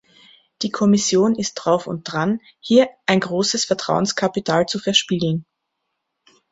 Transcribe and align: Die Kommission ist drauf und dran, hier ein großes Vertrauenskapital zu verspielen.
Die 0.63 0.71
Kommission 0.71 1.35
ist 1.35 1.53
drauf 1.53 1.85
und 1.85 2.11
dran, 2.11 2.39
hier 2.59 2.89
ein 3.05 3.19
großes 3.19 3.65
Vertrauenskapital 3.65 4.65
zu 4.65 4.79
verspielen. 4.79 5.45